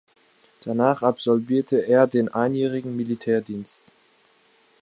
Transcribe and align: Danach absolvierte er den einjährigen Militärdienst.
Danach 0.63 1.03
absolvierte 1.03 1.81
er 1.85 2.07
den 2.07 2.27
einjährigen 2.27 2.95
Militärdienst. 2.95 3.83